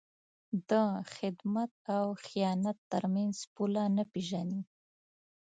د 0.69 0.71
خدمت 1.15 1.71
او 1.97 2.05
خیانت 2.25 2.77
تر 2.91 3.03
منځ 3.15 3.35
پوله 3.53 3.83
نه 3.97 4.03
پېژني. 4.11 4.61